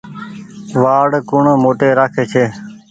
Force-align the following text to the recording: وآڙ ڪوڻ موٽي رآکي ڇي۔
وآڙ 0.81 1.09
ڪوڻ 1.29 1.43
موٽي 1.63 1.89
رآکي 1.97 2.23
ڇي۔ 2.31 2.43